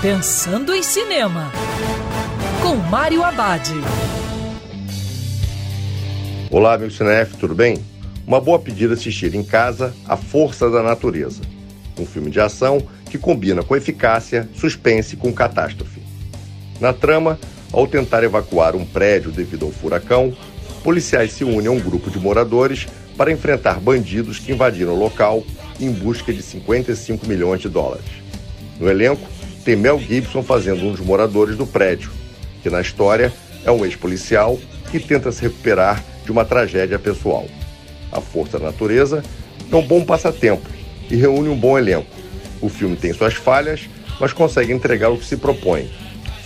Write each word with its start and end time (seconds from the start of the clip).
Pensando 0.00 0.72
em 0.72 0.80
Cinema, 0.80 1.50
com 2.62 2.76
Mário 2.76 3.24
Abad. 3.24 3.68
Olá, 6.52 6.78
meu 6.78 6.88
cinef, 6.88 7.36
tudo 7.36 7.52
bem? 7.52 7.78
Uma 8.24 8.40
boa 8.40 8.60
pedida 8.60 8.94
assistir 8.94 9.34
em 9.34 9.42
casa 9.42 9.92
A 10.06 10.16
Força 10.16 10.70
da 10.70 10.84
Natureza, 10.84 11.42
um 11.98 12.06
filme 12.06 12.30
de 12.30 12.38
ação 12.38 12.80
que 13.10 13.18
combina 13.18 13.64
com 13.64 13.74
eficácia, 13.74 14.48
suspense 14.54 15.16
com 15.16 15.32
catástrofe. 15.32 16.00
Na 16.80 16.92
trama, 16.92 17.36
ao 17.72 17.84
tentar 17.88 18.22
evacuar 18.22 18.76
um 18.76 18.86
prédio 18.86 19.32
devido 19.32 19.66
ao 19.66 19.72
furacão, 19.72 20.32
policiais 20.84 21.32
se 21.32 21.42
unem 21.42 21.66
a 21.66 21.72
um 21.72 21.80
grupo 21.80 22.08
de 22.08 22.20
moradores 22.20 22.86
para 23.16 23.32
enfrentar 23.32 23.80
bandidos 23.80 24.38
que 24.38 24.52
invadiram 24.52 24.92
o 24.92 24.98
local 24.98 25.42
em 25.80 25.90
busca 25.90 26.32
de 26.32 26.40
55 26.40 27.26
milhões 27.26 27.60
de 27.60 27.68
dólares. 27.68 28.06
No 28.78 28.88
elenco, 28.88 29.28
tem 29.68 29.76
Mel 29.76 30.00
Gibson 30.00 30.42
fazendo 30.42 30.82
um 30.86 30.92
dos 30.92 31.00
moradores 31.00 31.54
do 31.54 31.66
prédio, 31.66 32.10
que 32.62 32.70
na 32.70 32.80
história 32.80 33.30
é 33.66 33.70
um 33.70 33.84
ex-policial 33.84 34.58
que 34.90 34.98
tenta 34.98 35.30
se 35.30 35.42
recuperar 35.42 36.02
de 36.24 36.32
uma 36.32 36.42
tragédia 36.42 36.98
pessoal. 36.98 37.46
A 38.10 38.18
Força 38.18 38.58
da 38.58 38.64
Natureza 38.64 39.22
é 39.70 39.76
um 39.76 39.86
bom 39.86 40.02
passatempo 40.06 40.66
e 41.10 41.16
reúne 41.16 41.50
um 41.50 41.54
bom 41.54 41.76
elenco. 41.76 42.08
O 42.62 42.70
filme 42.70 42.96
tem 42.96 43.12
suas 43.12 43.34
falhas, 43.34 43.90
mas 44.18 44.32
consegue 44.32 44.72
entregar 44.72 45.10
o 45.10 45.18
que 45.18 45.26
se 45.26 45.36
propõe: 45.36 45.90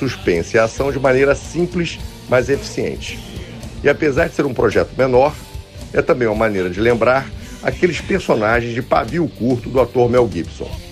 suspense 0.00 0.56
e 0.56 0.58
ação 0.58 0.90
de 0.90 0.98
maneira 0.98 1.36
simples, 1.36 2.00
mas 2.28 2.48
eficiente. 2.48 3.20
E 3.84 3.88
apesar 3.88 4.30
de 4.30 4.34
ser 4.34 4.46
um 4.46 4.52
projeto 4.52 4.98
menor, 4.98 5.32
é 5.92 6.02
também 6.02 6.26
uma 6.26 6.34
maneira 6.34 6.68
de 6.68 6.80
lembrar 6.80 7.30
aqueles 7.62 8.00
personagens 8.00 8.74
de 8.74 8.82
pavio 8.82 9.28
curto 9.28 9.70
do 9.70 9.80
ator 9.80 10.10
Mel 10.10 10.28
Gibson. 10.28 10.91